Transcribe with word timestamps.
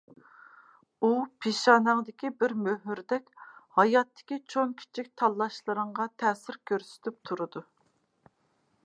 ئۇ 1.01 1.09
پېشانەڭدىكى 1.45 2.31
بىر 2.43 2.55
مۆھۈردەك 2.67 3.29
ھاياتتىكى 3.81 4.39
چوڭ 4.55 4.73
كىچىك 4.81 5.13
تاللاشلىرىڭغا 5.23 6.09
تەسىر 6.25 6.59
كۆرسىتىپ 6.73 7.21
تۇرىدۇ. 7.31 7.65